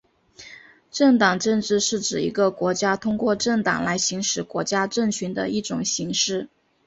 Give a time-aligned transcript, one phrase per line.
[0.89, 6.49] 政党政治是指一个国家通过政党来行使国家政权的一种形式。